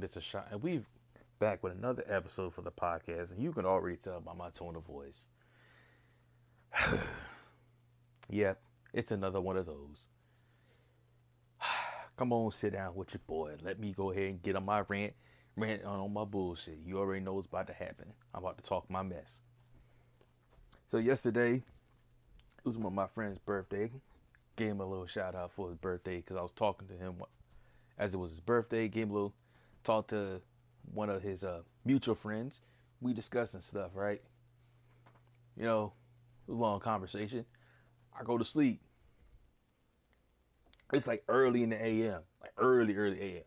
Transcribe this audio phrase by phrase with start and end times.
[0.00, 0.22] Mr.
[0.22, 0.86] Shot, and we've
[1.38, 4.76] back with another episode for the podcast, and you can already tell by my tone
[4.76, 5.26] of voice.
[8.30, 8.60] yep,
[8.94, 10.08] it's another one of those.
[12.16, 13.56] Come on, sit down with your boy.
[13.62, 15.12] Let me go ahead and get on my rant,
[15.56, 16.78] rant on my bullshit.
[16.84, 18.12] You already know what's about to happen.
[18.34, 19.40] I'm about to talk my mess.
[20.86, 23.90] So yesterday, it was one of my friend's birthday.
[24.56, 27.16] Gave him a little shout out for his birthday because I was talking to him
[27.98, 28.88] as it was his birthday.
[28.88, 29.34] Gave him a little
[29.84, 30.40] talk to
[30.92, 32.60] one of his uh, mutual friends.
[33.00, 34.20] We discussing stuff, right?
[35.56, 35.92] You know,
[36.46, 37.44] it was a long conversation.
[38.18, 38.80] I go to sleep.
[40.92, 43.42] It's like early in the AM, like early, early AM.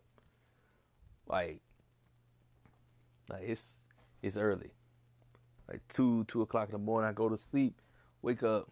[1.27, 1.61] Like,
[3.29, 3.73] like it's
[4.21, 4.71] it's early.
[5.67, 7.09] Like two, two o'clock in the morning.
[7.09, 7.79] I go to sleep,
[8.21, 8.71] wake up.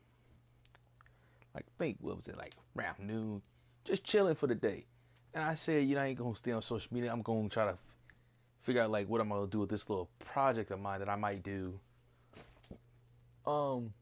[1.53, 3.41] Like think what was it like around noon,
[3.83, 4.85] just chilling for the day.
[5.33, 7.11] And I said, you know, I ain't gonna stay on social media.
[7.11, 7.77] I'm gonna try to
[8.61, 11.15] figure out like what I'm gonna do with this little project of mine that I
[11.15, 11.79] might do.
[13.45, 13.93] Um,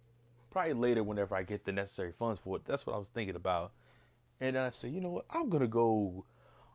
[0.52, 2.66] probably later whenever I get the necessary funds for it.
[2.66, 3.72] That's what I was thinking about.
[4.42, 5.26] And then I said, you know what?
[5.30, 6.26] I'm gonna go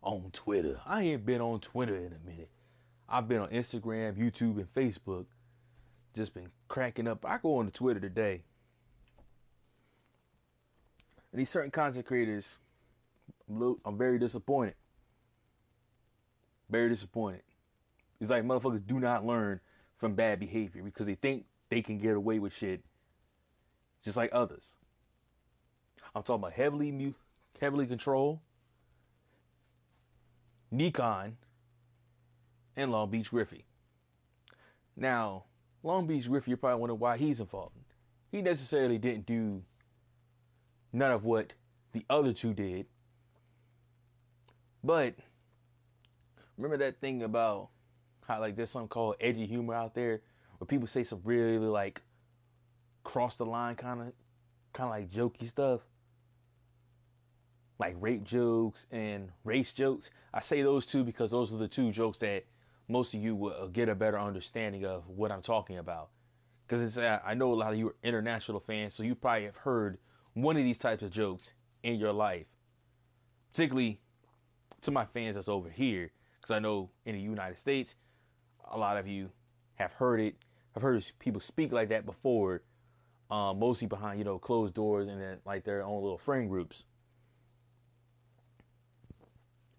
[0.03, 0.81] on Twitter.
[0.87, 2.51] I ain't been on Twitter in a minute.
[3.09, 5.27] I've been on Instagram, YouTube, and Facebook.
[6.15, 7.25] Just been cracking up.
[7.27, 8.43] I go on to Twitter today.
[11.33, 12.55] And these certain content creators,
[13.85, 14.75] I'm very disappointed.
[16.71, 17.43] Very disappointed.
[18.21, 19.61] It's like motherfuckers do not learn
[19.97, 22.83] from bad behavior because they think they can get away with shit
[24.05, 24.77] just like others.
[26.15, 27.15] I'm talking about heavily mu-
[27.61, 28.43] heavily control,
[30.71, 31.37] Nikon,
[32.77, 33.65] and Long Beach Griffy.
[34.97, 35.45] Now,
[35.83, 37.77] Long Beach Griffy, you're probably wondering why he's involved.
[38.31, 39.63] He necessarily didn't do
[40.93, 41.53] none of what
[41.93, 42.87] the other two did.
[44.85, 45.15] But
[46.59, 47.71] remember that thing about
[48.29, 50.21] how like there's something called edgy humor out there
[50.59, 52.03] where people say some really like
[53.03, 54.13] cross the line kind of
[54.75, 55.81] kind of like jokey stuff?
[57.79, 60.11] Like rape jokes and race jokes?
[60.35, 62.45] I say those two because those are the two jokes that
[62.87, 66.11] most of you will get a better understanding of what i'm talking about.
[66.67, 69.57] Because uh, i know a lot of you are international fans so you probably have
[69.57, 69.97] heard
[70.35, 72.47] one of these types of jokes in your life.
[73.53, 74.01] Particularly
[74.85, 77.95] to my fans that's over here because i know in the united states
[78.71, 79.31] a lot of you
[79.75, 80.35] have heard it
[80.77, 82.63] i've heard people speak like that before
[83.31, 86.85] um, mostly behind you know closed doors and then like their own little friend groups.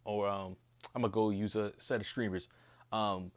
[0.04, 0.56] Or um,
[0.94, 2.50] I'm gonna go use a set of streamers.
[2.92, 3.32] Um,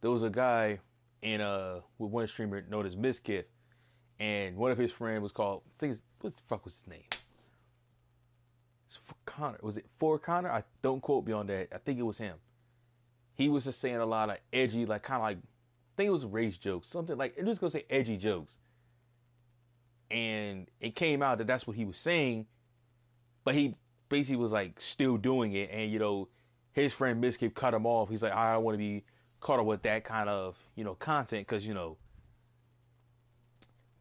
[0.00, 0.78] there was a guy
[1.22, 3.44] in uh with one streamer known as Mizkif,
[4.18, 7.19] and one of his friends was called I think what the fuck was his name?
[9.30, 9.58] Connor.
[9.62, 10.50] Was it for Connor?
[10.50, 11.68] I don't quote me on that.
[11.74, 12.36] I think it was him.
[13.34, 16.12] He was just saying a lot of edgy, like kind of like I think it
[16.12, 18.58] was race jokes, something like I'm just gonna say edgy jokes
[20.10, 22.46] and it came out that that's what he was saying,
[23.44, 23.76] but he
[24.08, 26.28] basically was like still doing it, and you know,
[26.72, 28.08] his friend Mizkif cut him off.
[28.08, 29.04] He's like, I don't want to be
[29.40, 31.96] caught up with that kind of you know content because you know,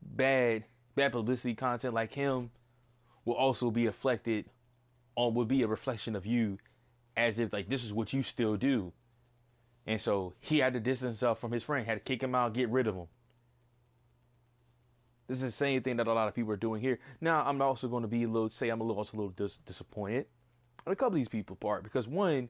[0.02, 0.64] bad
[0.96, 2.50] bad publicity content like him
[3.26, 4.46] will also be affected
[5.20, 6.58] on will be a reflection of you
[7.18, 8.94] as if like this is what you still do.
[9.86, 12.54] And so he had to distance himself from his friend, had to kick him out,
[12.54, 13.08] get rid of him.
[15.28, 17.00] This is the same thing that a lot of people are doing here.
[17.20, 19.34] Now, I'm also going to be a little, say, I'm a little, also a little
[19.36, 20.26] dis- disappointed
[20.88, 22.48] on a couple of these people part because one,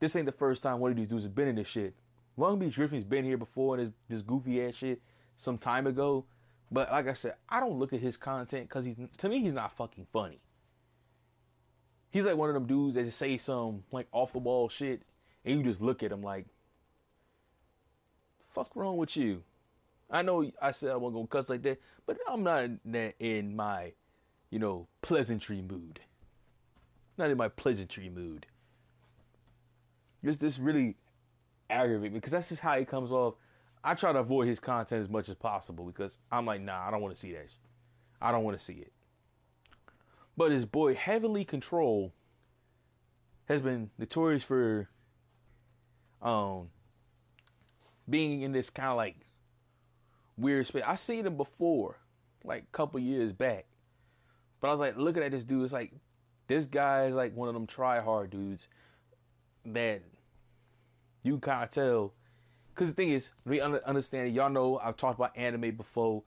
[0.00, 1.94] this ain't the first time one of these dudes has been in this shit.
[2.36, 5.00] Long Beach Griffin's been here before and this, this goofy ass shit
[5.36, 6.26] some time ago.
[6.70, 9.52] But like I said, I don't look at his content because he's to me he's
[9.52, 10.38] not fucking funny.
[12.14, 15.02] He's like one of them dudes that just say some like off the wall shit,
[15.44, 16.46] and you just look at him like,
[18.50, 19.42] "Fuck wrong with you?"
[20.08, 23.16] I know I said I wasn't gonna cuss like that, but I'm not in, that
[23.18, 23.94] in my,
[24.50, 25.98] you know, pleasantry mood.
[27.18, 28.46] Not in my pleasantry mood.
[30.22, 30.94] This this really
[31.68, 33.34] aggravates me because that's just how he comes off.
[33.82, 36.92] I try to avoid his content as much as possible because I'm like, nah, I
[36.92, 37.48] don't want to see that.
[38.22, 38.92] I don't want to see it.
[40.36, 42.12] But his boy Heavenly Control
[43.46, 44.88] has been notorious for
[46.22, 46.68] um
[48.08, 49.16] being in this kind of like
[50.36, 50.82] weird space.
[50.86, 51.98] I seen him before,
[52.44, 53.66] like a couple years back.
[54.60, 55.92] But I was like looking at this dude, it's like
[56.48, 58.68] this guy is like one of them try hard dudes
[59.66, 60.02] that
[61.22, 62.12] you kind of tell.
[62.74, 66.24] Because the thing is, we understand, y'all know I've talked about anime before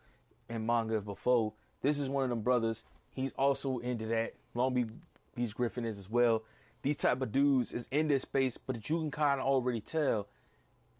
[0.49, 1.53] and manga before.
[1.81, 2.83] This is one of them brothers.
[3.17, 4.35] He's also into that.
[4.53, 4.91] Long
[5.35, 6.43] Beach Griffin is as well.
[6.83, 10.27] these type of dudes is in this space, but you can kind of already tell.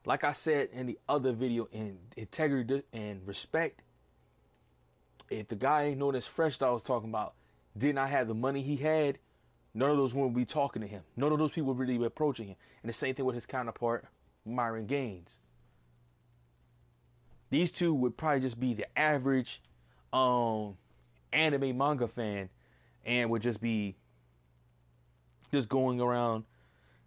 [0.04, 3.84] Like I said in the other video, in integrity and respect,
[5.30, 7.36] if the guy ain't known as fresh that I was talking about
[7.78, 9.20] did not have the money he had,
[9.76, 11.04] none of those women would be talking to him.
[11.16, 12.56] None of those people would really be approaching him.
[12.82, 14.06] And the same thing with his counterpart,
[14.44, 15.38] Myron Gaines.
[17.52, 19.62] These two would probably just be the average
[20.12, 20.78] um
[21.38, 22.50] anime manga fan
[23.06, 23.96] and would just be
[25.52, 26.44] just going around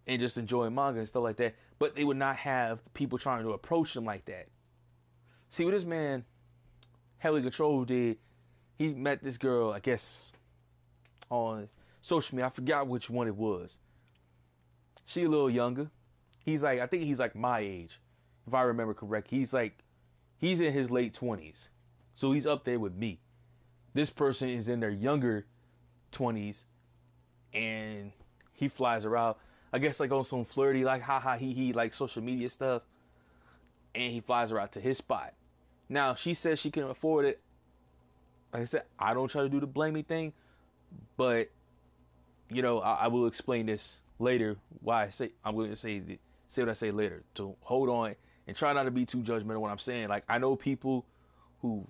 [0.06, 1.54] and just enjoying manga and stuff like that.
[1.78, 4.48] But they would not have people trying to approach them like that.
[5.50, 6.24] See what this man
[7.18, 8.16] Heavily Control did,
[8.78, 10.32] he met this girl, I guess,
[11.28, 11.68] on
[12.00, 12.46] social media.
[12.46, 13.78] I forgot which one it was.
[15.04, 15.90] She a little younger.
[16.44, 18.00] He's like, I think he's like my age,
[18.46, 19.28] if I remember correct.
[19.28, 19.84] He's like,
[20.38, 21.68] he's in his late twenties,
[22.14, 23.20] so he's up there with me.
[23.92, 25.46] This person is in their younger
[26.12, 26.64] twenties,
[27.52, 28.12] and
[28.52, 29.36] he flies around.
[29.72, 32.82] I guess like on some flirty, like ha ha he he, like social media stuff,
[33.94, 35.32] and he flies around to his spot.
[35.88, 37.40] Now she says she can afford it.
[38.52, 40.32] Like I said, I don't try to do the blaming thing,
[41.16, 41.50] but
[42.48, 44.56] you know I, I will explain this later.
[44.82, 47.22] Why I say I'm going to say the, say what I say later.
[47.34, 48.14] To hold on
[48.46, 50.08] and try not to be too judgmental when I'm saying.
[50.08, 51.06] Like I know people
[51.62, 51.86] who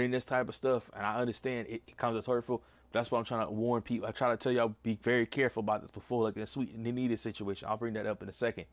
[0.00, 2.62] in this type of stuff, and I understand it, it comes as hurtful.
[2.92, 4.08] That's why I'm trying to warn people.
[4.08, 6.74] I try to tell y'all be very careful about this before, like in a Sweet
[6.74, 7.68] Anita situation.
[7.68, 8.64] I'll bring that up in a second.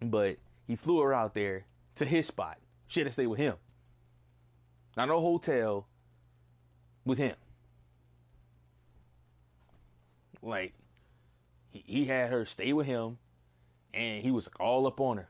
[0.00, 1.66] But he flew her out there
[1.96, 2.58] to his spot.
[2.86, 3.54] She had to stay with him.
[4.96, 5.86] Not a hotel
[7.04, 7.36] with him.
[10.42, 10.72] Like
[11.70, 13.18] he, he had her stay with him
[13.92, 15.28] and he was all up on her.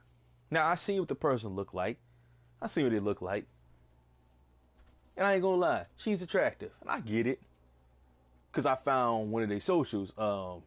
[0.50, 1.98] Now I see what the person looked like.
[2.60, 3.46] I see what they look like.
[5.16, 6.70] And I ain't gonna lie, she's attractive.
[6.81, 7.40] And I get it.
[8.52, 10.12] Cause I found one of their socials.
[10.16, 10.62] Um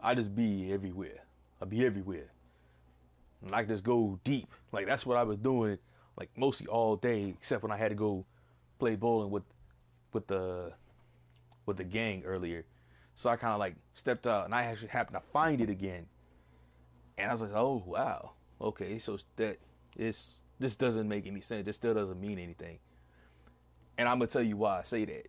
[0.00, 1.24] I just be everywhere.
[1.60, 2.30] I be everywhere
[3.52, 4.48] I just go deep.
[4.72, 5.78] Like that's what I was doing,
[6.16, 8.24] like mostly all day, except when I had to go
[8.78, 9.42] play bowling with
[10.12, 10.72] with the
[11.66, 12.64] with the gang earlier.
[13.14, 16.06] So I kind of like stepped out, and I actually happened to find it again.
[17.18, 19.56] And I was like, oh wow, okay, so that
[19.96, 21.64] is this doesn't make any sense.
[21.64, 22.78] This still doesn't mean anything.
[23.98, 25.26] And I'm gonna tell you why I say that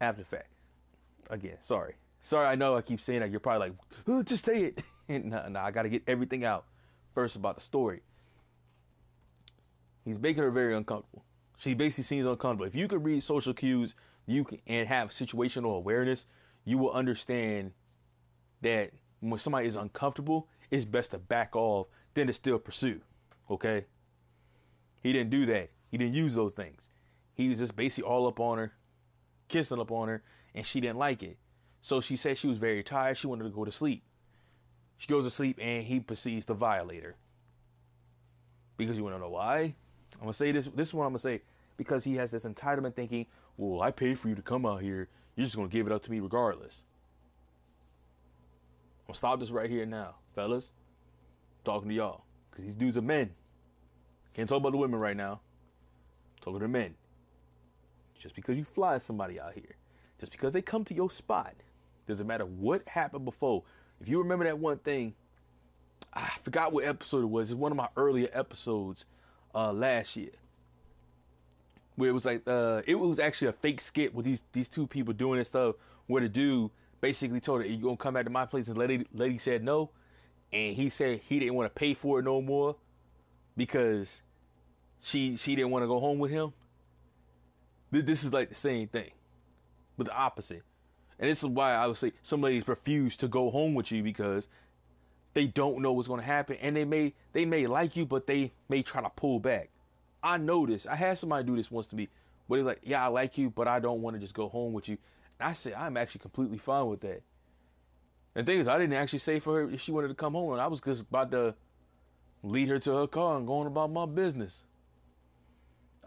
[0.00, 0.48] after the fact.
[1.30, 1.94] Again, sorry.
[2.22, 3.30] Sorry, I know I keep saying that.
[3.30, 3.78] You're probably like,
[4.08, 4.82] oh, just say it.
[5.24, 6.64] no, no, I got to get everything out
[7.14, 8.00] first about the story.
[10.04, 11.24] He's making her very uncomfortable.
[11.56, 12.66] She basically seems uncomfortable.
[12.66, 13.94] If you could read social cues,
[14.26, 16.26] you can and have situational awareness,
[16.64, 17.72] you will understand
[18.62, 18.90] that
[19.20, 23.00] when somebody is uncomfortable, it's best to back off than to still pursue.
[23.50, 23.84] Okay?
[25.02, 25.70] He didn't do that.
[25.90, 26.88] He didn't use those things.
[27.34, 28.72] He was just basically all up on her,
[29.48, 30.22] kissing up on her,
[30.54, 31.36] and she didn't like it.
[31.82, 33.18] So she said she was very tired.
[33.18, 34.02] She wanted to go to sleep.
[34.96, 37.16] She goes to sleep and he proceeds to violate her.
[38.76, 39.74] Because you want to know why?
[40.20, 40.68] I'm to say this.
[40.74, 41.42] This is what I'm to say.
[41.76, 43.26] Because he has this entitlement thinking,
[43.56, 45.08] well, I paid for you to come out here.
[45.36, 46.84] You're just to give it up to me regardless.
[49.06, 50.72] I'm to stop this right here now, fellas.
[51.58, 52.24] I'm talking to y'all.
[52.50, 53.30] Because these dudes are men.
[54.34, 55.40] Can't talk about the women right now.
[56.38, 56.94] I'm talking to men.
[58.24, 59.76] Just because you fly somebody out here,
[60.18, 61.52] just because they come to your spot,
[62.08, 63.64] doesn't matter what happened before.
[64.00, 65.12] If you remember that one thing,
[66.14, 67.50] I forgot what episode it was.
[67.50, 69.04] It's one of my earlier episodes
[69.54, 70.30] uh, last year.
[71.96, 74.86] Where it was like uh, it was actually a fake skit with these these two
[74.86, 75.74] people doing this stuff
[76.06, 76.70] where the dude
[77.02, 79.90] basically told her, You gonna come back to my place and lady lady said no.
[80.50, 82.76] And he said he didn't want to pay for it no more
[83.54, 84.22] because
[85.02, 86.54] she she didn't want to go home with him.
[87.90, 89.10] This is like the same thing,
[89.96, 90.62] but the opposite.
[91.18, 94.02] And this is why I would say some ladies refuse to go home with you
[94.02, 94.48] because
[95.32, 98.26] they don't know what's going to happen and they may they may like you but
[98.26, 99.70] they may try to pull back.
[100.22, 100.86] I know this.
[100.86, 102.08] I had somebody do this once to me.
[102.48, 104.72] But he's like, "Yeah, I like you, but I don't want to just go home
[104.72, 104.98] with you."
[105.38, 107.22] And I said, "I'm actually completely fine with that."
[108.34, 110.34] And the thing is, I didn't actually say for her if she wanted to come
[110.34, 111.54] home, and I was just about to
[112.42, 114.64] lead her to her car and going about my business.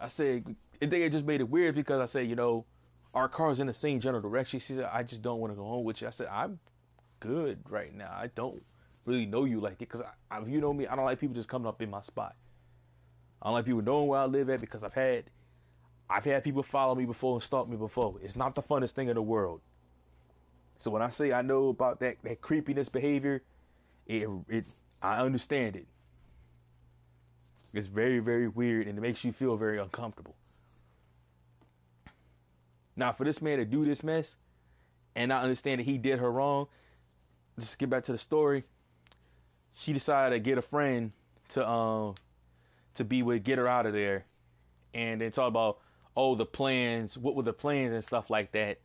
[0.00, 0.44] I said,
[0.82, 2.64] I think just made it weird because I said, you know,
[3.14, 4.60] our car's in the same general direction.
[4.60, 6.06] She said, I just don't want to go home with you.
[6.06, 6.58] I said, I'm
[7.20, 8.10] good right now.
[8.10, 8.62] I don't
[9.04, 11.48] really know you like it because if you know me, I don't like people just
[11.48, 12.36] coming up in my spot.
[13.42, 15.24] I don't like people knowing where I live at because I've had
[16.10, 18.16] I've had people follow me before and stalk me before.
[18.22, 19.60] It's not the funnest thing in the world.
[20.78, 23.42] So when I say I know about that that creepiness behavior,
[24.06, 24.64] it it
[25.02, 25.86] I understand it.
[27.78, 30.36] It's very very weird and it makes you feel very uncomfortable.
[32.96, 34.36] Now, for this man to do this mess,
[35.18, 36.68] and not understand that he did her wrong.
[37.58, 38.62] Just get back to the story.
[39.74, 41.12] She decided to get a friend
[41.50, 42.14] to um
[42.94, 44.24] to be with, get her out of there,
[44.94, 45.78] and then talk about
[46.16, 48.78] oh the plans, what were the plans and stuff like that.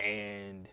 [0.00, 0.68] And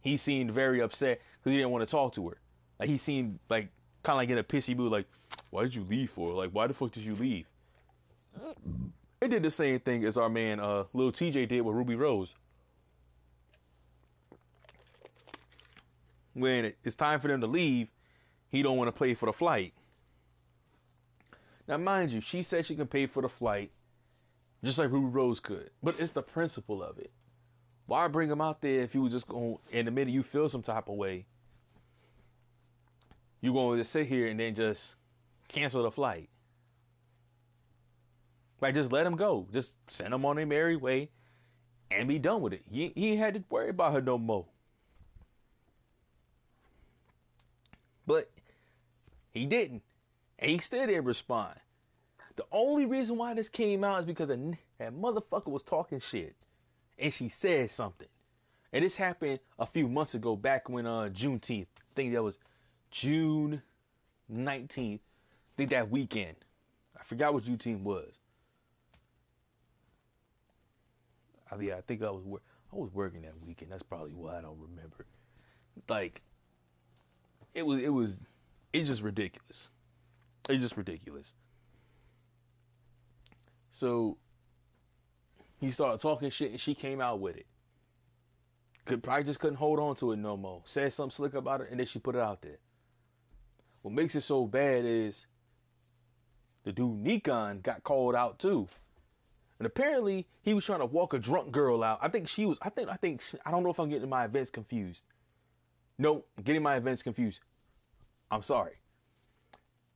[0.00, 2.38] he seemed very upset because he didn't want to talk to her.
[2.78, 3.68] Like he seemed like
[4.02, 4.92] kind of like in a pissy mood.
[4.92, 5.06] Like,
[5.50, 6.32] why did you leave for?
[6.32, 7.46] Like, why the fuck did you leave?
[9.20, 12.34] It did the same thing as our man uh Lil TJ did with Ruby Rose.
[16.32, 17.88] When it's time for them to leave,
[18.48, 19.74] he don't want to pay for the flight.
[21.68, 23.70] Now, mind you, she said she can pay for the flight,
[24.64, 25.70] just like Ruby Rose could.
[25.82, 27.12] But it's the principle of it.
[27.86, 30.48] Why bring him out there if you were just going in the minute you feel
[30.48, 31.26] some type of way?
[33.40, 34.96] You're going to just sit here and then just
[35.48, 36.28] cancel the flight.
[38.60, 39.46] Like, just let him go.
[39.52, 41.10] Just send him on a merry way
[41.90, 42.62] and be done with it.
[42.70, 44.46] He, he had to worry about her no more.
[48.06, 48.30] But
[49.32, 49.82] he didn't.
[50.38, 51.54] And he still didn't respond.
[52.36, 56.34] The only reason why this came out is because that motherfucker was talking shit.
[56.98, 58.08] And she said something.
[58.72, 61.66] And this happened a few months ago, back when uh Juneteenth.
[61.78, 62.38] I think that was
[62.90, 63.62] June
[64.32, 64.94] 19th.
[64.96, 66.36] I think that weekend.
[66.98, 68.18] I forgot what U team was.
[71.50, 72.40] I, yeah, I think I was wor-
[72.72, 73.72] I was working that weekend.
[73.72, 75.06] That's probably why I don't remember.
[75.88, 76.22] Like,
[77.54, 78.20] it was it was
[78.72, 79.70] it's just ridiculous.
[80.48, 81.34] It's just ridiculous.
[83.72, 84.18] So
[85.58, 87.46] he started talking shit and she came out with it.
[88.84, 90.62] Could probably just couldn't hold on to it no more.
[90.64, 92.58] Said something slick about it and then she put it out there.
[93.82, 95.26] What makes it so bad is
[96.64, 98.68] the dude Nikon got called out too.
[99.58, 101.98] And apparently he was trying to walk a drunk girl out.
[102.02, 104.24] I think she was I think I think I don't know if I'm getting my
[104.24, 105.04] events confused.
[105.98, 107.40] No, getting my events confused.
[108.30, 108.72] I'm sorry.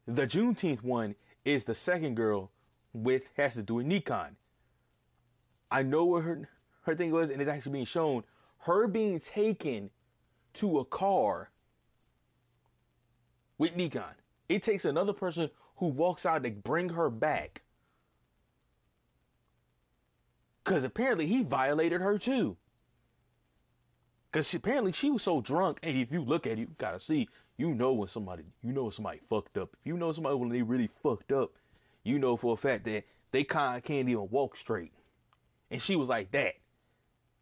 [0.06, 1.14] The Juneteenth one
[1.44, 2.50] is the second girl
[2.92, 4.36] with has to do with Nikon.
[5.70, 6.48] I know what her
[6.82, 8.24] her thing was, and it's actually being shown.
[8.58, 9.90] Her being taken
[10.54, 11.50] to a car
[13.58, 14.14] with Nikon.
[14.48, 17.62] It takes another person who walks out to bring her back.
[20.64, 22.56] Because apparently he violated her too.
[24.30, 25.78] Because apparently she was so drunk.
[25.82, 28.84] And if you look at it, you gotta see, you know when somebody, you know
[28.84, 29.76] when somebody fucked up.
[29.80, 31.52] If you know somebody when they really fucked up,
[32.02, 34.92] you know for a fact that they kind of can't even walk straight.
[35.70, 36.54] And she was like that.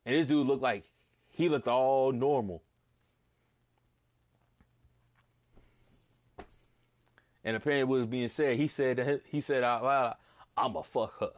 [0.05, 0.85] And this dude looked like
[1.31, 2.63] he looked all normal.
[7.45, 10.17] And apparently, what was being said, he said he said out loud,
[10.57, 11.33] "I'ma fuck her."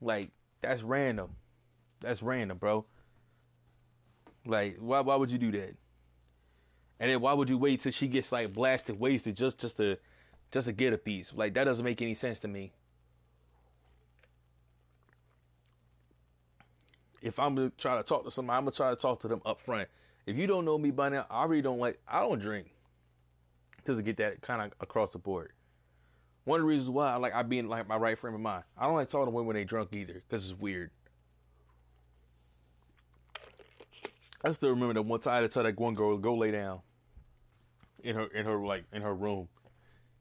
[0.00, 1.30] Like that's random.
[2.00, 2.84] That's random, bro.
[4.46, 5.74] Like, why why would you do that?
[6.98, 9.96] And then why would you wait till she gets like blasted, wasted just just to
[10.50, 11.32] just to get a piece?
[11.34, 12.72] Like that doesn't make any sense to me.
[17.22, 19.42] If I'm gonna try to talk to somebody, I'm gonna try to talk to them
[19.44, 19.88] up front.
[20.26, 22.00] If you don't know me by now, I really don't like.
[22.06, 22.70] I don't drink
[23.76, 25.52] because to get that kind of across the board.
[26.44, 28.40] One of the reasons why I like I be in like my right frame of
[28.40, 28.64] mind.
[28.76, 30.90] I don't like talking to women when they drunk either because it's weird.
[34.42, 36.50] I still remember that one time I had to tell that one girl go lay
[36.50, 36.80] down
[38.02, 39.48] in her in her like in her room.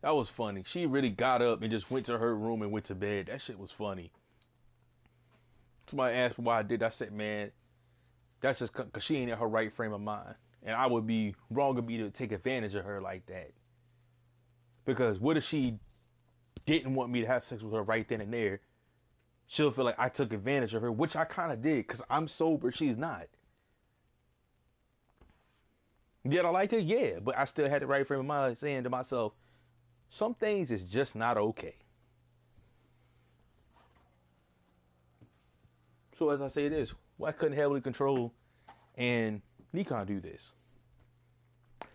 [0.01, 0.63] That was funny.
[0.65, 3.27] She really got up and just went to her room and went to bed.
[3.27, 4.11] That shit was funny.
[5.89, 6.83] Somebody asked why I did.
[6.83, 7.51] I said, man,
[8.41, 11.35] that's just because she ain't in her right frame of mind, and I would be
[11.49, 13.51] wrong of me to take advantage of her like that.
[14.85, 15.75] Because what if she
[16.65, 18.61] didn't want me to have sex with her right then and there?
[19.47, 22.27] She'll feel like I took advantage of her, which I kind of did, because I'm
[22.27, 22.71] sober.
[22.71, 23.27] She's not.
[26.27, 26.79] Did I like her?
[26.79, 29.33] Yeah, but I still had the right frame of mind, saying to myself,
[30.09, 31.75] some things is just not okay.
[36.15, 38.33] So as I say this, why couldn't heavily control
[38.95, 39.41] and
[39.73, 40.53] Nikon do this?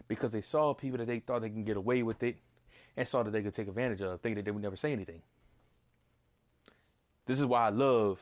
[0.06, 2.36] Because they saw people that they thought they can get away with it
[2.94, 5.22] and saw that they could take advantage of, thinking that they would never say anything.
[7.24, 8.20] This is why I love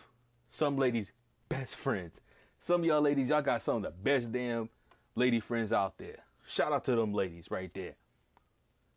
[0.48, 1.10] some ladies'
[1.48, 2.20] best friends.
[2.60, 4.68] Some y'all ladies, y'all got some of the best damn
[5.16, 6.18] lady friends out there.
[6.46, 7.96] Shout out to them ladies right there.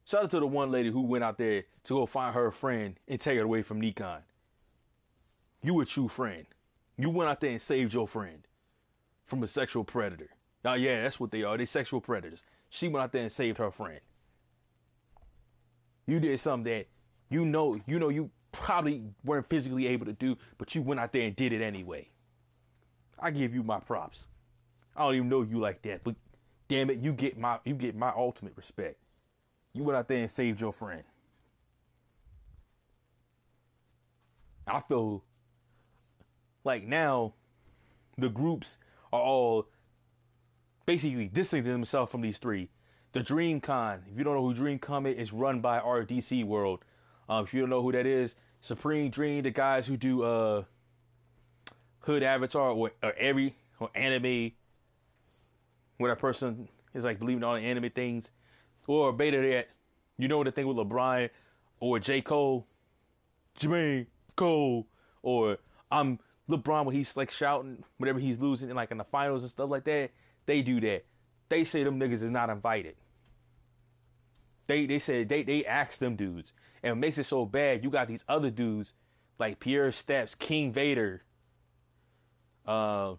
[0.05, 2.99] Shout out to the one lady who went out there to go find her friend
[3.07, 4.19] and take it away from Nikon.
[5.63, 6.45] You a true friend.
[6.97, 8.47] You went out there and saved your friend
[9.25, 10.29] from a sexual predator.
[10.63, 11.57] Oh yeah, that's what they are.
[11.57, 12.43] They sexual predators.
[12.69, 13.99] She went out there and saved her friend.
[16.07, 16.87] You did something that
[17.29, 21.11] you know, you know, you probably weren't physically able to do, but you went out
[21.11, 22.07] there and did it anyway.
[23.19, 24.27] I give you my props.
[24.95, 26.15] I don't even know you like that, but
[26.67, 28.97] damn it, you get my you get my ultimate respect.
[29.73, 31.03] You went out there and saved your friend.
[34.67, 35.23] I feel
[36.65, 37.33] like now
[38.17, 38.79] the groups
[39.13, 39.67] are all
[40.85, 42.69] basically distancing themselves from these three.
[43.13, 46.83] The Dream Con, if you don't know who DreamCon is, is run by RDC World.
[47.29, 50.63] Um, if you don't know who that is, Supreme Dream, the guys who do uh
[51.99, 54.51] Hood Avatar or, or every or anime,
[55.97, 58.31] when a person is like believing all the anime things,
[58.87, 59.69] or beta that,
[60.17, 61.29] you know the thing with LeBron
[61.79, 62.67] or J Cole,
[63.59, 64.87] Jermaine Cole,
[65.23, 65.57] or
[65.91, 69.51] I'm LeBron when he's like shouting whenever he's losing in like in the finals and
[69.51, 70.11] stuff like that.
[70.45, 71.05] They do that.
[71.49, 72.95] They say them niggas is not invited.
[74.67, 77.83] They they said they they asked them dudes, and it makes it so bad.
[77.83, 78.93] You got these other dudes
[79.39, 81.23] like Pierre Steps, King Vader,
[82.65, 83.15] uh,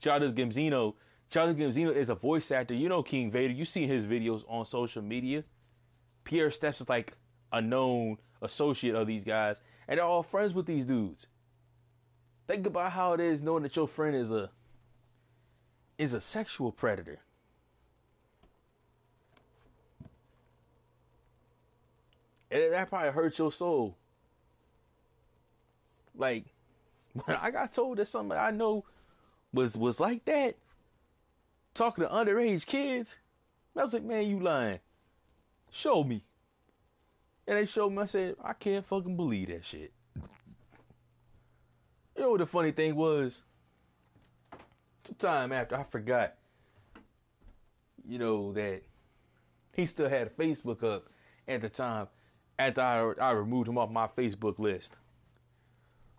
[0.00, 0.94] Childish Gambino.
[1.30, 2.74] Childish Gambino is a voice actor.
[2.74, 3.52] You know King Vader.
[3.52, 5.42] You see his videos on social media.
[6.24, 7.14] Pierre Steps is like
[7.52, 11.26] a known associate of these guys, and they're all friends with these dudes.
[12.46, 14.50] Think about how it is knowing that your friend is a
[15.98, 17.20] is a sexual predator.
[22.50, 23.96] And that probably hurts your soul.
[26.14, 26.44] Like
[27.12, 28.84] when I got told that somebody I know
[29.52, 30.56] was was like that,
[31.74, 33.16] talking to underage kids,
[33.76, 34.80] I was like, man, you lying.
[35.70, 36.24] Show me.
[37.46, 39.92] And they showed me, I said, I can't fucking believe that shit.
[42.22, 43.42] You know what the funny thing was?
[45.18, 46.34] Time after I forgot,
[48.08, 48.82] you know, that
[49.74, 51.08] he still had Facebook up
[51.48, 52.06] at the time
[52.60, 54.98] after I, I removed him off my Facebook list.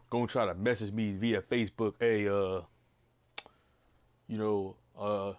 [0.10, 2.64] Gonna try to message me via Facebook, hey, uh,
[4.28, 5.32] you know, uh,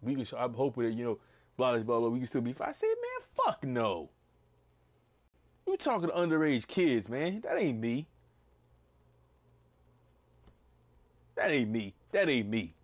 [0.00, 1.18] we can, I'm hoping that, you know,
[1.56, 2.68] blah, blah, blah, we can still be fine.
[2.68, 4.10] I said, man, fuck no.
[5.66, 7.40] You talking to underage kids, man.
[7.40, 8.09] That ain't me.
[11.40, 11.94] That ain't me.
[12.12, 12.74] That ain't me.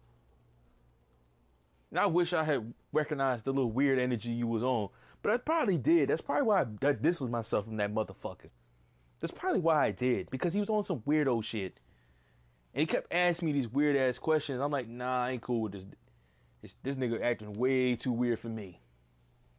[1.90, 4.88] And I wish I had recognized the little weird energy you was on,
[5.20, 6.08] but I probably did.
[6.08, 8.48] That's probably why I distanced myself from that motherfucker.
[9.20, 11.78] That's probably why I did because he was on some weirdo shit,
[12.72, 14.58] and he kept asking me these weird ass questions.
[14.62, 15.84] I'm like, nah, I ain't cool with this.
[16.62, 18.80] This, this nigga acting way too weird for me,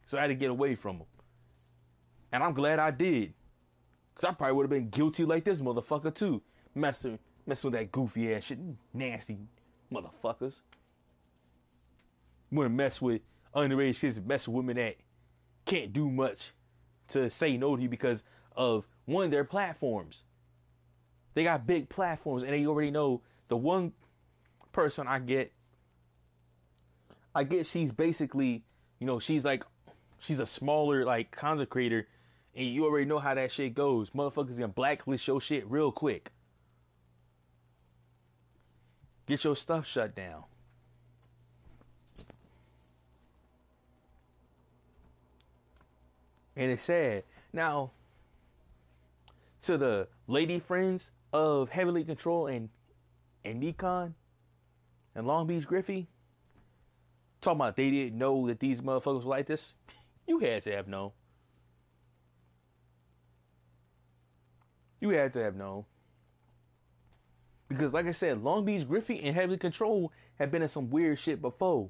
[0.08, 1.06] so I had to get away from him.
[2.32, 3.36] And I'm glad I did,
[4.16, 6.42] cause I probably would have been guilty like this motherfucker too,
[6.74, 8.60] messing messing with that goofy ass shit,
[8.94, 9.38] nasty
[9.92, 10.60] motherfuckers.
[12.52, 13.22] Want to mess with
[13.56, 14.98] underage kids, mess with women that
[15.66, 16.54] can't do much
[17.10, 18.24] to say no to you because
[18.56, 20.24] of one of their platforms.
[21.34, 23.94] They got big platforms, and they already know the one
[24.72, 25.54] person I get.
[27.36, 28.64] I get she's basically,
[29.00, 29.64] you know, she's like,
[30.20, 32.08] she's a smaller like content creator,
[32.56, 34.10] and you already know how that shit goes.
[34.12, 36.32] Motherfuckers gonna blacklist your shit real quick.
[39.28, 40.44] Get your stuff shut down.
[46.56, 47.24] And it's sad.
[47.54, 47.92] Now,
[49.64, 52.70] to the lady friends of Heavenly Control and
[53.44, 54.16] and Nikon
[55.14, 56.08] and Long Beach Griffy,
[57.42, 59.74] talking about they didn't know that these motherfuckers were like this.
[60.26, 61.12] You had to have known.
[65.00, 65.86] You had to have known.
[67.68, 71.20] Because, like I said, Long Beach Griffy and Heavily Control have been in some weird
[71.20, 71.90] shit before.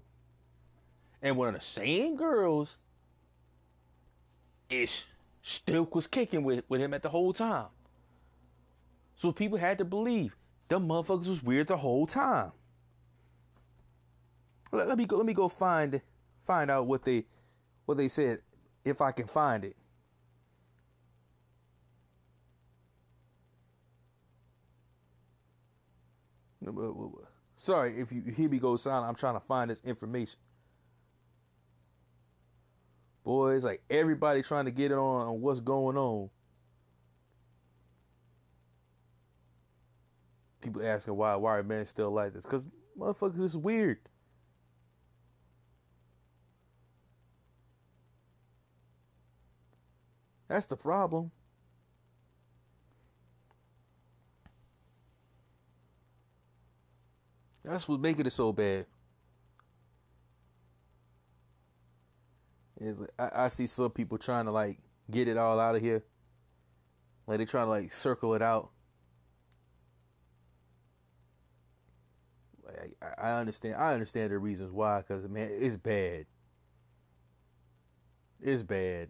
[1.21, 2.77] And one of the same girls
[4.69, 5.05] is
[5.41, 7.67] still was kicking with, with him at the whole time.
[9.15, 10.35] So people had to believe
[10.67, 12.51] them motherfuckers was weird the whole time.
[14.71, 15.17] Let, let me go.
[15.17, 16.01] Let me go find
[16.45, 17.25] find out what they
[17.85, 18.41] what they said
[18.83, 19.75] if I can find it.
[27.55, 29.09] Sorry if you hear me go silent.
[29.09, 30.39] I'm trying to find this information.
[33.23, 36.29] Boys, like everybody trying to get it on, on what's going on.
[40.61, 42.45] People asking why why are men still like this?
[42.45, 43.99] Cause motherfuckers is weird.
[50.47, 51.31] That's the problem.
[57.67, 58.85] That's what making it so bad.
[62.79, 64.79] Is I, I see some people trying to like
[65.11, 66.03] get it all out of here.
[67.25, 68.69] Like they try to like circle it out.
[72.63, 73.75] Like I, I understand.
[73.75, 75.03] I understand the reasons why.
[75.05, 76.25] Cause man, it's bad.
[78.41, 79.09] It's bad.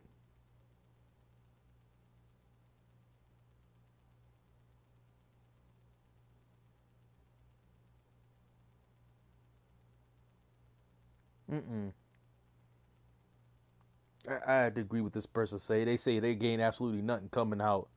[11.52, 11.92] Mm-mm.
[14.28, 15.60] I, I agree with this person.
[15.60, 17.88] Say they say they gain absolutely nothing coming out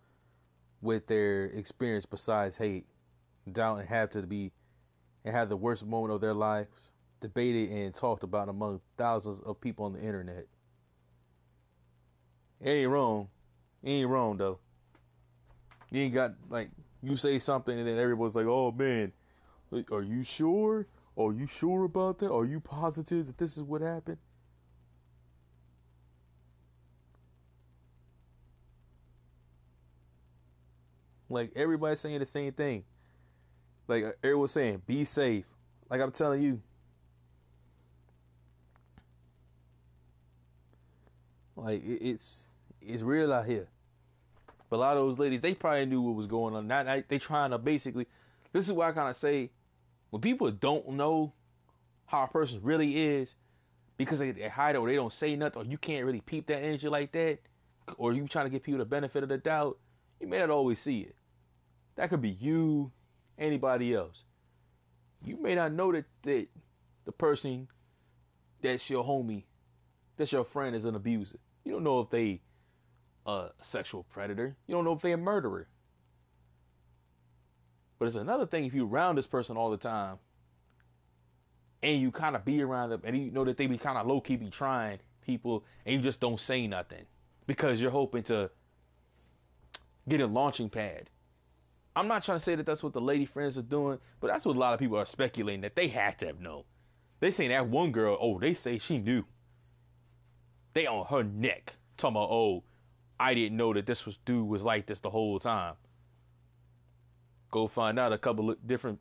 [0.81, 2.87] with their experience besides hate,
[3.53, 4.53] doubt, and have to be
[5.25, 9.61] and have the worst moment of their lives debated and talked about among thousands of
[9.61, 10.47] people on the internet.
[12.63, 13.29] Ain't wrong.
[13.85, 14.59] Ain't wrong though.
[15.91, 16.71] You ain't got like
[17.03, 19.13] you say something and then everybody's like, "Oh man,
[19.93, 20.87] are you sure?
[21.17, 22.33] Are you sure about that?
[22.33, 24.19] Are you positive that this is what happened?"
[31.31, 32.85] Like everybody's saying the same thing.
[33.87, 35.47] Like uh, everyone's saying, be safe.
[35.89, 36.61] Like I'm telling you.
[41.57, 42.47] Like it's
[42.81, 43.69] it's real out here.
[44.69, 46.67] But a lot of those ladies, they probably knew what was going on.
[46.67, 48.07] Not they trying to basically.
[48.53, 49.51] This is why I kind of say,
[50.11, 51.33] when people don't know
[52.07, 53.35] how a person really is,
[53.97, 56.47] because they, they hide it or they don't say nothing, or you can't really peep
[56.47, 57.39] that energy like that,
[57.97, 59.79] or you trying to give people the benefit of the doubt,
[60.21, 61.15] you may not always see it.
[61.97, 62.93] That could be you,
[63.39, 64.25] anybody else.
[65.25, 66.47] You may not know that, that
[67.05, 67.69] the person
[68.63, 69.45] that's your homie,
[70.17, 71.39] that's your friend is an abuser.
[71.65, 72.41] You don't know if they
[73.27, 74.57] a sexual predator.
[74.67, 75.69] You don't know if they're a murderer.
[78.01, 80.17] But it's another thing if you're around this person all the time
[81.83, 84.07] and you kind of be around them and you know that they be kind of
[84.07, 87.05] low key be trying people and you just don't say nothing
[87.47, 88.51] because you're hoping to
[90.09, 91.11] get a launching pad.
[91.95, 94.47] I'm not trying to say that that's what the lady friends are doing, but that's
[94.47, 96.63] what a lot of people are speculating that they had to have known.
[97.21, 99.27] They say that one girl, oh, they say she knew.
[100.73, 102.65] They on her neck talking about, oh,
[103.19, 105.75] I didn't know that this was dude was like this the whole time.
[107.51, 108.99] Go find out a couple of different.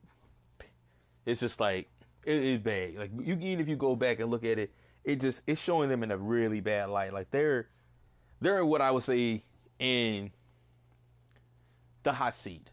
[1.26, 1.88] It's just like
[2.26, 2.96] it is bad.
[2.96, 4.72] Like you, even if you go back and look at it,
[5.04, 7.14] it just it's showing them in a really bad light.
[7.14, 7.68] Like they're
[8.42, 9.44] they're what I would say
[9.80, 10.32] in
[12.04, 12.70] the hot seat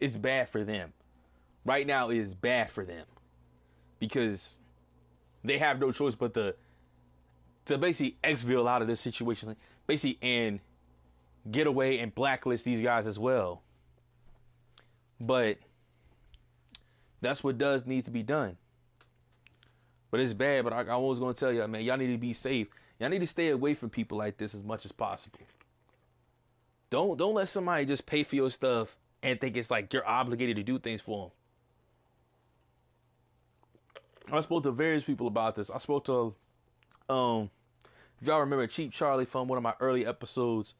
[0.00, 0.92] it's bad for them.
[1.64, 3.06] Right now it is bad for them
[3.98, 4.60] because
[5.42, 6.54] they have no choice but to
[7.66, 9.56] to basically exfil out of this situation,
[9.88, 10.60] basically, and
[11.50, 13.62] get away and blacklist these guys as well.
[15.20, 15.58] But
[17.20, 18.56] that's what does need to be done.
[20.10, 20.64] But it's bad.
[20.64, 22.68] But I, I was going to tell y'all, man, y'all need to be safe.
[22.98, 25.40] Y'all need to stay away from people like this as much as possible.
[26.88, 30.56] Don't don't let somebody just pay for your stuff and think it's like you're obligated
[30.56, 31.32] to do things for
[34.28, 34.36] them.
[34.36, 35.70] I spoke to various people about this.
[35.70, 36.34] I spoke to,
[37.08, 37.50] um,
[38.20, 40.74] if y'all remember Cheap Charlie from one of my early episodes,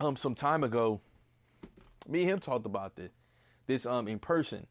[0.00, 1.00] um, some time ago.
[2.08, 3.12] Me and him talked about this,
[3.66, 4.66] this um in person,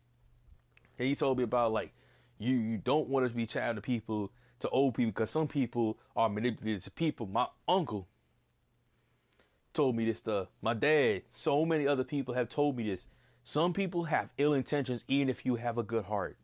[0.99, 1.93] and he told me about like
[2.37, 5.97] you you don't want to be chatting to people to old people because some people
[6.15, 7.25] are manipulated to people.
[7.25, 8.07] My uncle
[9.73, 10.47] told me this stuff.
[10.61, 13.07] My dad, so many other people have told me this.
[13.43, 16.37] Some people have ill intentions even if you have a good heart.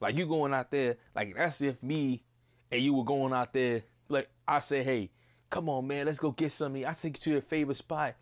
[0.00, 2.22] Like you going out there, like that's if me
[2.70, 5.10] and you were going out there, like I say, hey,
[5.48, 6.84] come on man, let's go get something.
[6.84, 8.14] I take you to your favorite spot.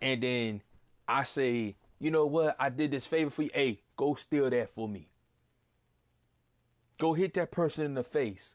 [0.00, 0.62] And then
[1.06, 3.50] I say, you know what, I did this favor for you.
[3.52, 5.08] Hey, go steal that for me.
[6.98, 8.54] Go hit that person in the face.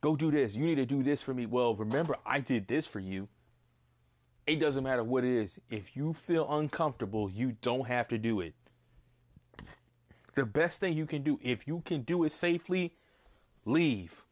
[0.00, 0.54] Go do this.
[0.54, 1.46] You need to do this for me.
[1.46, 3.28] Well, remember, I did this for you.
[4.46, 5.60] It doesn't matter what it is.
[5.70, 8.54] If you feel uncomfortable, you don't have to do it.
[10.34, 12.92] The best thing you can do, if you can do it safely,
[13.64, 14.24] leave.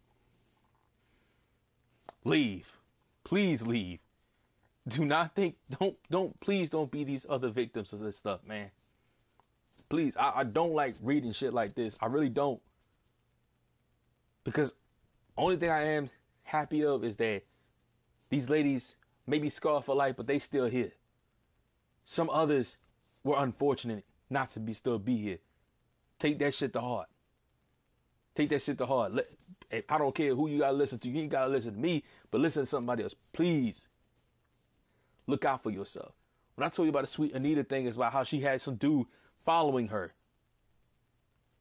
[2.25, 2.79] Leave.
[3.25, 4.01] Please leave.
[4.89, 8.71] Do not think, don't, don't, please don't be these other victims of this stuff, man.
[9.91, 11.97] Please, I, I don't like reading shit like this.
[12.01, 12.61] I really don't.
[14.45, 14.73] Because
[15.37, 16.11] only thing I am
[16.43, 17.43] happy of is that
[18.31, 18.97] these ladies
[19.27, 20.93] may be scarred for life, but they still here.
[22.05, 22.77] Some others
[23.25, 25.39] were unfortunate not to be still be here.
[26.19, 27.09] Take that shit to heart.
[28.35, 29.13] Take that shit to heart.
[29.13, 29.27] Let,
[29.89, 31.09] I don't care who you gotta listen to.
[31.09, 33.15] You gotta listen to me, but listen to somebody else.
[33.33, 33.87] Please
[35.29, 36.13] look out for yourself.
[36.57, 38.75] When I told you about the sweet Anita thing, is about how she had some
[38.75, 39.07] dude
[39.45, 40.13] following her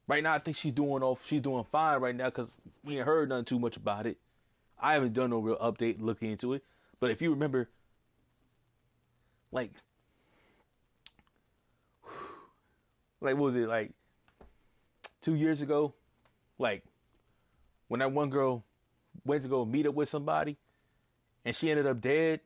[0.08, 1.26] Right now, I think she's doing off.
[1.26, 2.54] She's doing fine right now because
[2.84, 4.18] we ain't heard nothing too much about it.
[4.80, 6.64] I haven't done no real update looking into it.
[7.00, 7.70] But if you remember,
[9.52, 9.72] like,
[13.22, 13.92] like what was it like
[15.22, 15.94] two years ago?
[16.58, 16.84] Like
[17.90, 18.64] when that one girl
[19.26, 20.56] went to go meet up with somebody
[21.44, 22.40] and she ended up dead.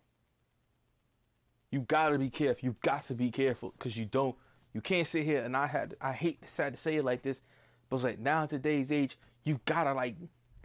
[1.72, 2.66] You gotta be careful.
[2.66, 4.36] You got to be careful because you don't.
[4.74, 5.96] You can't sit here and I had.
[6.02, 7.42] I hate sad to say it like this,
[7.90, 10.16] but it's like now in today's age, you gotta like,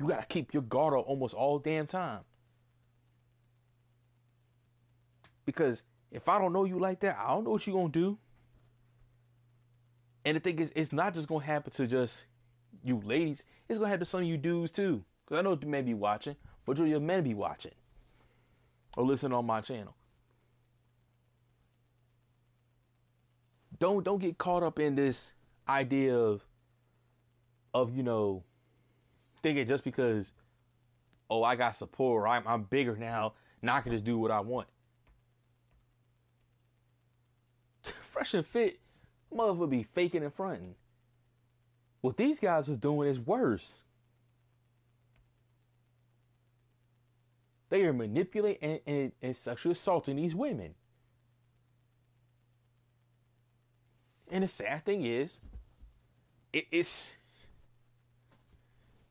[0.01, 2.21] you gotta keep your guard up almost all damn time.
[5.45, 8.19] Because if I don't know you like that, I don't know what you're gonna do.
[10.25, 12.27] And the thing is, it's not just gonna happen to just
[12.83, 13.45] you ladies.
[13.69, 15.05] It's gonna happen to some of you dudes too.
[15.29, 17.75] Cause I know you may be watching, but your men be watching
[18.97, 19.95] or listen on my channel.
[23.79, 25.33] Don't don't get caught up in this
[25.69, 26.43] idea of
[27.75, 28.43] of you know
[29.43, 30.33] thinking just because
[31.29, 34.31] oh I got support or I'm I'm bigger now, now I can just do what
[34.31, 34.69] I want.
[38.11, 38.79] Fresh and fit,
[39.35, 40.75] motherfucker be faking and fronting.
[42.01, 43.83] What these guys was doing is worse.
[47.69, 50.75] They are manipulating and, and, and sexually assaulting these women.
[54.31, 55.41] And the sad thing is,
[56.53, 57.15] it, it's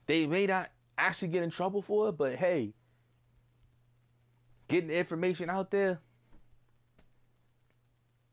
[0.08, 2.74] they may not actually get in trouble for it, but hey,
[4.68, 6.00] getting the information out there,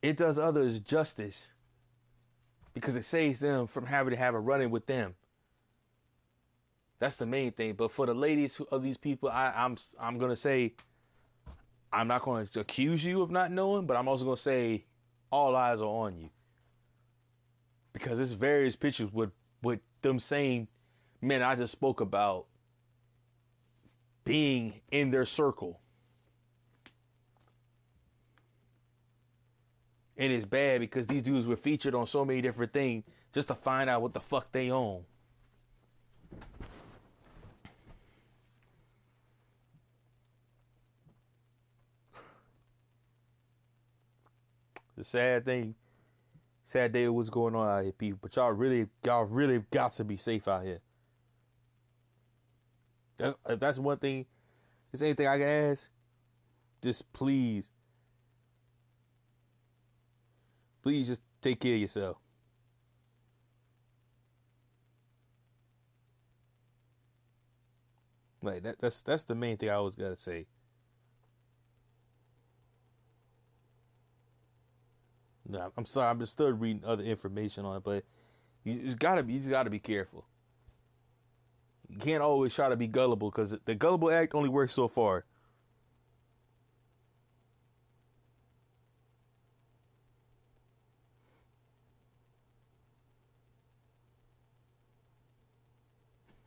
[0.01, 1.51] it does others justice
[2.75, 5.15] because it saves them from having to have a running with them.
[6.99, 7.75] That's the main thing.
[7.75, 10.75] But for the ladies of these people, I, I'm I'm gonna say
[11.93, 14.85] I'm not to accuse you of not knowing, but I'm also gonna say
[15.31, 16.31] all eyes are on you
[17.93, 19.31] because it's various pictures with
[19.63, 20.69] with them saying,
[21.21, 22.47] "Man, I just spoke about
[24.25, 25.81] being in their circle."
[30.17, 33.55] And it's bad because these dudes were featured on so many different things just to
[33.55, 35.05] find out what the fuck they own.
[44.97, 45.75] The sad thing,
[46.73, 48.19] sad day what's going on out here, people.
[48.23, 50.81] But y'all really, y'all really got to be safe out here.
[53.19, 54.27] That's if that's one thing.
[54.93, 55.91] Is anything I can ask?
[56.83, 57.71] Just please,
[60.83, 62.17] please, just take care of yourself.
[68.43, 68.81] Like that.
[68.81, 70.47] That's that's the main thing I always gotta say.
[75.55, 76.11] I'm sorry.
[76.11, 78.05] I'm just still reading other information on it, but
[78.65, 80.25] you, you gotta be, you just gotta be careful.
[81.89, 85.25] You can't always try to be gullible because the gullible act only works so far.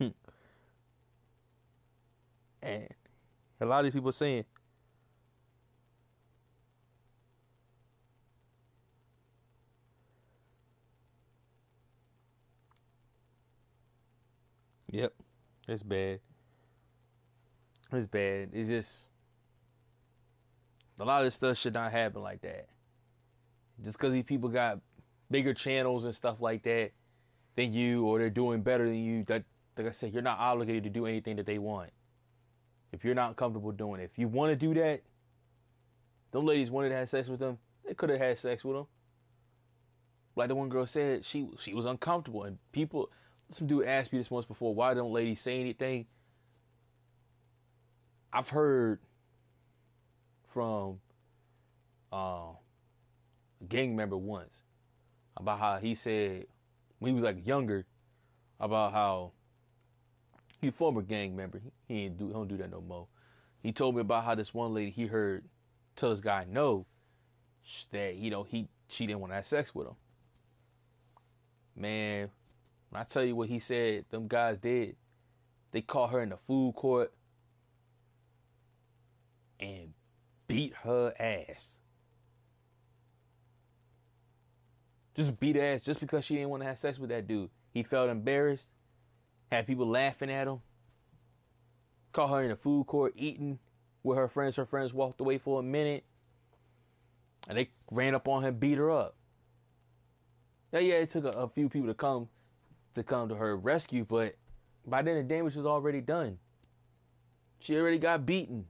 [0.00, 0.12] and
[3.60, 4.44] a lot of these people saying
[14.96, 15.12] Yep.
[15.68, 16.20] It's bad.
[17.92, 18.48] It's bad.
[18.54, 19.10] It's just
[20.98, 22.66] a lot of this stuff should not happen like that.
[23.84, 24.80] Just because these people got
[25.30, 26.92] bigger channels and stuff like that
[27.56, 29.44] than you, or they're doing better than you, that
[29.76, 31.90] like I said, you're not obligated to do anything that they want.
[32.92, 35.02] If you're not comfortable doing it, if you want to do that,
[36.30, 38.86] those ladies wanted to have sex with them, they could have had sex with them.
[40.36, 43.10] Like the one girl said, she she was uncomfortable, and people
[43.50, 44.74] some dude asked me this once before.
[44.74, 46.06] Why don't ladies say anything?
[48.32, 49.00] I've heard
[50.48, 50.98] from
[52.12, 54.62] uh, a gang member once
[55.36, 56.46] about how he said
[56.98, 57.86] when he was like younger
[58.58, 59.32] about how
[60.60, 63.06] he former gang member he ain't do he don't do that no more.
[63.60, 65.44] He told me about how this one lady he heard
[65.94, 66.86] tell this guy no
[67.90, 69.96] that you know he she didn't want to have sex with him.
[71.74, 72.30] Man,
[72.90, 74.96] when I tell you what he said, them guys did.
[75.72, 77.12] They caught her in the food court
[79.60, 79.92] and
[80.46, 81.78] beat her ass.
[85.14, 87.50] Just beat ass just because she didn't want to have sex with that dude.
[87.72, 88.68] He felt embarrassed,
[89.50, 90.60] had people laughing at him.
[92.12, 93.58] Caught her in the food court eating
[94.02, 94.56] with her friends.
[94.56, 96.04] Her friends walked away for a minute.
[97.48, 99.16] And they ran up on her, beat her up.
[100.72, 102.28] Yeah, yeah, it took a, a few people to come
[102.96, 104.34] to come to her rescue, but
[104.86, 106.38] by then the damage was already done.
[107.60, 108.64] She already got beaten.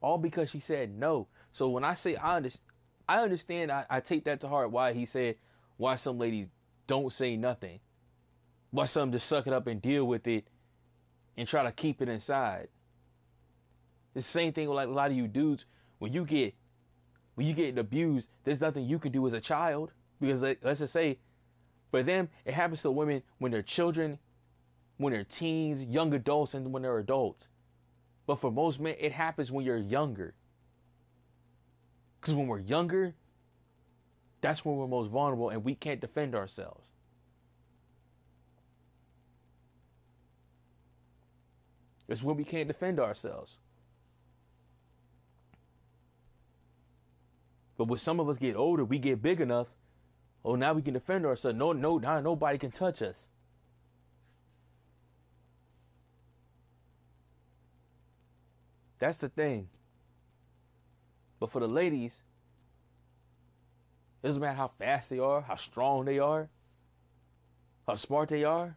[0.00, 1.28] All because she said no.
[1.52, 2.70] So when I say I understand,
[3.08, 3.72] I understand.
[3.72, 4.70] I, I take that to heart.
[4.70, 5.36] Why he said,
[5.78, 6.48] why some ladies
[6.86, 7.80] don't say nothing,
[8.70, 10.46] why some just suck it up and deal with it,
[11.38, 12.68] and try to keep it inside.
[14.14, 15.64] It's the same thing with like a lot of you dudes.
[15.98, 16.54] When you get
[17.34, 20.92] when you get abused, there's nothing you can do as a child because let's just
[20.92, 21.18] say,
[21.90, 24.18] for them it happens to women when they're children,
[24.96, 27.48] when they're teens, young adults, and when they're adults.
[28.26, 30.34] But for most men, it happens when you're younger.
[32.20, 33.14] Because when we're younger,
[34.40, 36.88] that's when we're most vulnerable and we can't defend ourselves.
[42.08, 43.58] It's when we can't defend ourselves.
[47.76, 49.68] But when some of us get older, we get big enough.
[50.44, 51.58] Oh, now we can defend ourselves.
[51.58, 53.28] No, no, now nobody can touch us.
[58.98, 59.68] That's the thing.
[61.40, 62.22] But for the ladies,
[64.22, 66.48] it doesn't matter how fast they are, how strong they are,
[67.86, 68.76] how smart they are.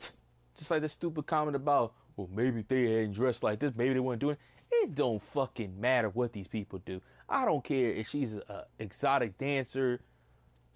[0.56, 4.00] Just like the stupid comment about, well, maybe they ain't dressed like this, maybe they
[4.00, 4.40] weren't doing it.
[4.70, 7.00] It don't fucking matter what these people do.
[7.28, 8.42] I don't care if she's an
[8.78, 10.00] exotic dancer,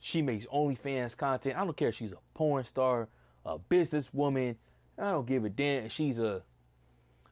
[0.00, 1.56] she makes OnlyFans content.
[1.56, 3.08] I don't care if she's a porn star,
[3.46, 4.56] a businesswoman.
[4.98, 6.42] I don't give a damn if she's a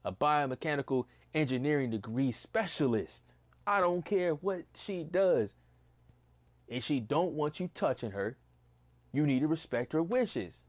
[0.05, 1.05] a biomechanical
[1.35, 3.35] engineering degree specialist.
[3.67, 5.55] I don't care what she does.
[6.69, 8.39] If she don't want you touching her,
[9.13, 10.65] you need to respect her wishes.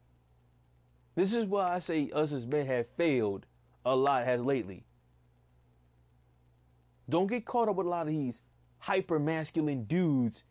[1.14, 3.46] This is why I say us as men have failed
[3.84, 4.84] a lot has lately.
[7.08, 8.40] Don't get caught up with a lot of these
[8.78, 10.44] hyper masculine dudes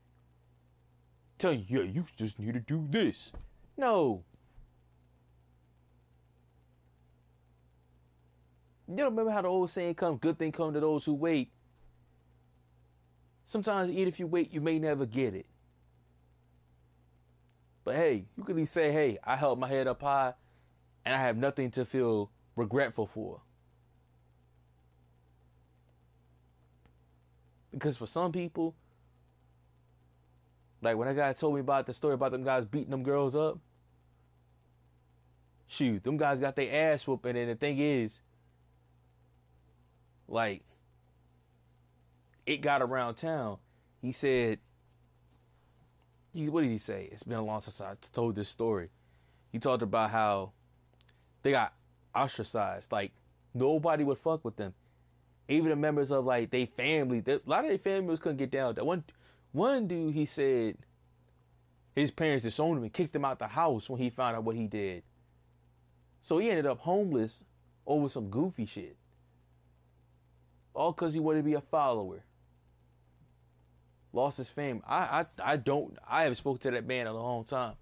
[1.38, 3.32] telling you, yeah, you just need to do this.
[3.78, 4.24] No.
[8.88, 11.50] You don't remember how the old saying comes, good thing come to those who wait.
[13.46, 15.46] Sometimes even if you wait, you may never get it.
[17.84, 20.34] But hey, you can at least say, hey, I held my head up high
[21.06, 23.42] and I have nothing to feel regretful for.
[27.72, 28.76] Because for some people,
[30.82, 33.36] like when that guy told me about the story about them guys beating them girls
[33.36, 33.60] up,
[35.68, 38.22] shoot, them guys got their ass whooping, and the thing is,
[40.28, 40.64] like,
[42.46, 43.58] it got around town.
[44.02, 44.60] He said,
[46.34, 47.10] he, what did he say?
[47.12, 48.90] It's been a long since I told this story.
[49.52, 50.54] He talked about how
[51.44, 51.74] they got
[52.16, 52.92] ostracized.
[52.92, 53.12] Like
[53.54, 54.74] nobody would fuck with them.
[55.52, 58.52] Even the members of like they family, a lot of their family members couldn't get
[58.52, 58.74] down.
[58.76, 59.04] That one,
[59.52, 60.78] one dude, he said
[61.94, 64.56] his parents disowned him and kicked him out the house when he found out what
[64.56, 65.04] he did.
[66.22, 67.44] So he ended up homeless
[67.86, 68.96] over some goofy shit.
[70.74, 72.24] All because he wanted to be a follower.
[74.14, 74.82] Lost his fame.
[74.88, 77.74] I, I I don't I haven't spoken to that man in a long time.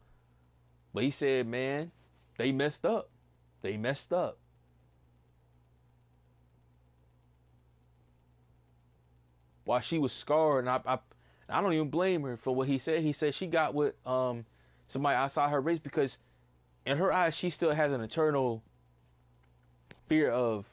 [0.91, 1.91] But he said, man,
[2.37, 3.11] they messed up.
[3.61, 4.39] They messed up.
[9.69, 10.97] While she was scarred, and I, I,
[11.47, 13.03] I don't even blame her for what he said.
[13.03, 14.43] He said she got with um
[14.87, 16.17] somebody outside her race because
[16.87, 18.63] in her eyes she still has an eternal
[20.07, 20.65] fear of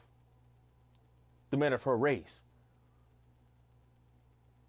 [1.51, 2.41] the men of her race.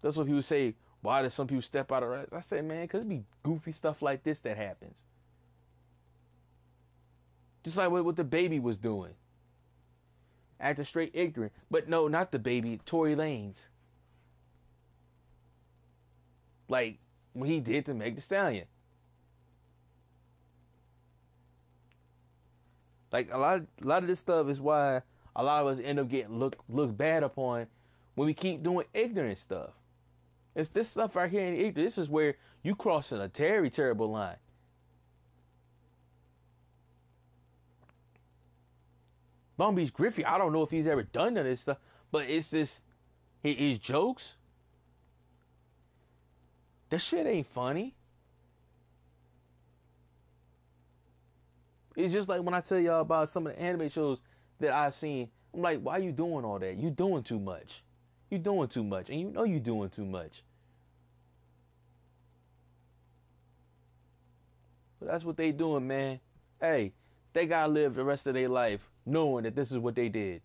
[0.03, 0.75] That's what people say.
[1.01, 2.27] Why do some people step out of race?
[2.31, 5.01] I say, man, because it be goofy stuff like this that happens.
[7.63, 9.13] Just like what, what the baby was doing.
[10.59, 11.53] Acting straight ignorant.
[11.71, 13.65] But no, not the baby, Tory Lanez.
[16.69, 16.99] Like
[17.33, 18.65] what he did to Meg the Stallion.
[23.11, 25.01] Like a lot, a lot of this stuff is why
[25.35, 27.67] a lot of us end up getting look look bad upon
[28.15, 29.71] when we keep doing ignorant stuff.
[30.55, 31.75] It's this stuff right here in ignorant.
[31.75, 34.37] This is where you crossing a very terrible line.
[39.57, 41.77] Long Beach Griffy, I don't know if he's ever done none of this stuff,
[42.11, 42.79] but it's just
[43.43, 44.35] his jokes.
[46.89, 47.95] That shit ain't funny.
[51.95, 54.21] It's just like when I tell y'all about some of the anime shows
[54.59, 55.29] that I've seen.
[55.53, 56.77] I'm like, why are you doing all that?
[56.77, 57.83] You doing too much.
[58.29, 60.43] You doing too much, and you know you doing too much.
[64.99, 66.19] But that's what they doing, man.
[66.61, 66.93] Hey,
[67.33, 70.41] they gotta live the rest of their life knowing that this is what they did.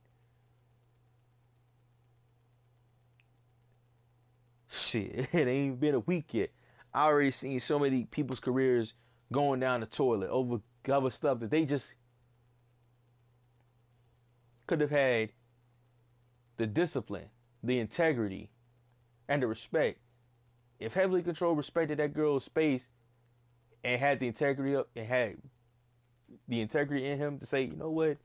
[4.94, 6.50] Shit, it ain't been a week yet.
[6.92, 8.94] I already seen so many people's careers
[9.32, 11.94] going down the toilet over other stuff that they just
[14.68, 15.32] could have had
[16.58, 17.28] the discipline,
[17.64, 18.52] the integrity,
[19.28, 19.98] and the respect.
[20.78, 22.88] If heavily controlled respected that girl's space
[23.82, 25.38] and had the integrity up and had
[26.46, 28.18] the integrity in him to say, you know what,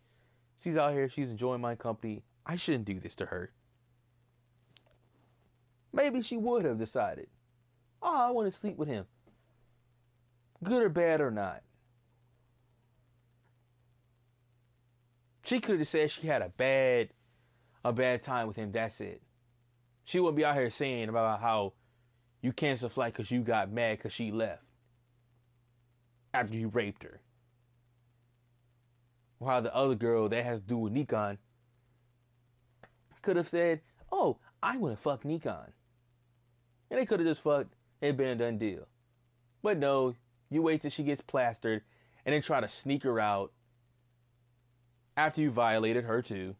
[0.63, 2.21] she's out here, she's enjoying my company.
[2.45, 3.51] I shouldn't do this to her.
[5.91, 7.27] Maybe she would have decided,
[8.01, 9.05] oh, I want to sleep with him.
[10.63, 11.63] Good or bad or not.
[15.43, 17.09] She could have said she had a bad
[17.83, 18.71] a bad time with him.
[18.71, 19.21] That's it.
[20.03, 21.73] She wouldn't be out here saying about how
[22.41, 24.63] you canceled flight because you got mad because she left
[26.33, 27.21] after you raped her.
[29.39, 31.37] While the other girl that has to do with Nikon
[33.21, 33.81] could have said,
[34.11, 35.71] "Oh, I want to fuck Nikon,"
[36.89, 38.87] and they could have just fucked and been a done deal.
[39.61, 40.15] But no,
[40.49, 41.81] you wait till she gets plastered
[42.25, 43.51] and then try to sneak her out
[45.17, 46.55] after you violated her too.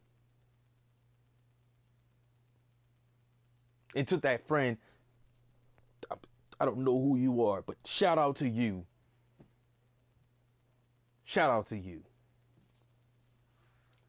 [3.96, 4.78] And took that friend.
[6.60, 8.86] I don't know who you are, but shout out to you.
[11.24, 12.02] Shout out to you.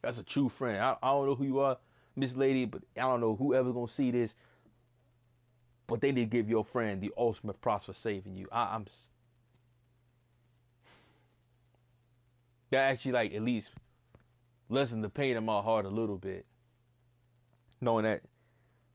[0.02, 0.78] That's a true friend.
[0.78, 1.78] I, I don't know who you are,
[2.16, 4.34] Miss Lady, but I don't know whoever's gonna see this.
[5.90, 8.46] But they did give your friend the ultimate props for saving you.
[8.52, 8.86] I, I'm.
[12.70, 13.70] That actually, like, at least
[14.68, 16.46] lessen the pain in my heart a little bit.
[17.80, 18.22] Knowing that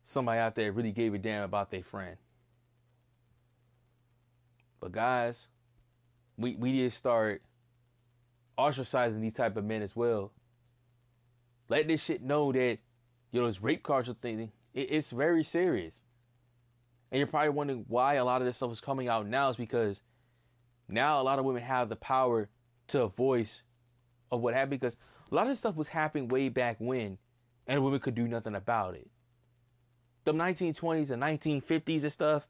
[0.04, 2.16] somebody out there really gave a damn about their friend.
[4.80, 5.48] But guys,
[6.38, 7.42] we we need to start
[8.58, 10.32] ostracizing these type of men as well.
[11.68, 12.78] Let this shit know that
[13.34, 14.54] you know this rape culture thing.
[14.74, 16.06] It, it's very serious.
[17.16, 19.56] And you're probably wondering why a lot of this stuff is coming out now is
[19.56, 20.04] because
[20.90, 22.50] now a lot of women have the power
[22.90, 23.64] to voice
[24.34, 24.98] of what happened because
[25.32, 27.18] a lot of stuff was happening way back when,
[27.68, 29.08] and women could do nothing about it.
[30.26, 32.50] The 1920s and 1950s and stuff,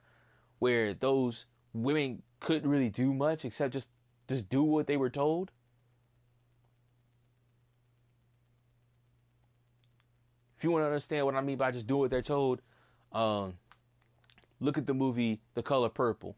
[0.57, 3.89] where those women couldn't really do much except just
[4.27, 5.51] just do what they were told.
[10.57, 12.63] If you want to understand what I mean by just do what they're told,
[13.11, 13.53] um,
[14.59, 16.35] look at the movie The Color Purple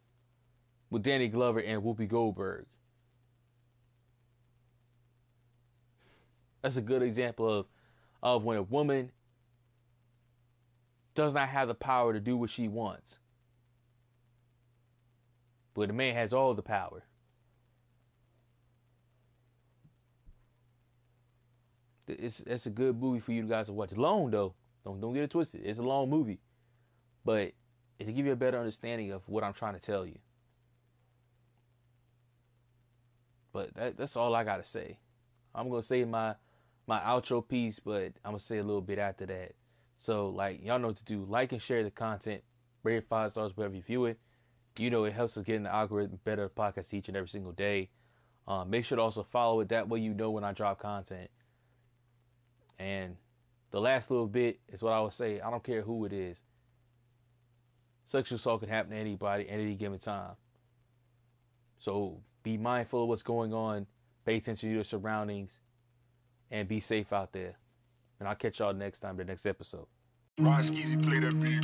[0.89, 2.65] with Danny Glover and Whoopi Goldberg.
[6.61, 7.65] That's a good example of
[8.24, 9.11] of when a woman
[11.13, 13.20] does not have the power to do what she wants.
[15.74, 17.03] But a man has all the power.
[22.07, 23.91] It's it's a good movie for you guys to watch.
[23.91, 24.53] Long though.
[24.84, 25.61] Don't don't get it twisted.
[25.63, 26.39] It's a long movie.
[27.26, 27.51] But
[28.00, 30.18] it'll give you a better understanding of what I'm trying to tell you.
[33.54, 35.00] But that, that's all I gotta say.
[35.56, 36.36] I'm gonna say my
[36.86, 39.54] my outro piece, but I'm gonna say a little bit after that.
[39.98, 41.26] So like y'all know what to do.
[41.28, 42.43] Like and share the content.
[42.84, 44.20] Rate five stars wherever you view it.
[44.78, 47.52] You know it helps us get in the algorithm better podcast each and every single
[47.52, 47.89] day.
[48.48, 49.70] Um, make sure to also follow it.
[49.70, 51.30] That way you know when I drop content.
[52.80, 53.18] And
[53.72, 55.41] the last little bit is what I would say.
[55.41, 56.39] I don't care who it is.
[58.08, 60.32] Sexual assault can happen to anybody at any given time.
[61.78, 63.86] So be mindful of what's going on.
[64.26, 65.60] Pay attention to your surroundings
[66.49, 67.58] and be safe out there.
[68.20, 69.88] And I'll catch y'all next time, the next episode.
[70.39, 71.62] Skeazy play that beat,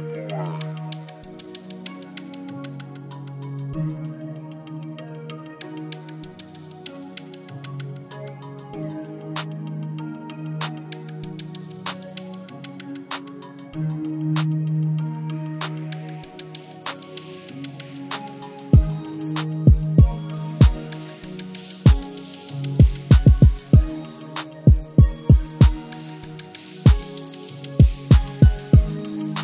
[3.74, 4.13] boy.